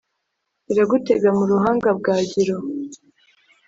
iragutega 0.71 1.29
mu 1.37 1.43
ruhanga 1.51 1.89
bwagiro, 1.99 2.55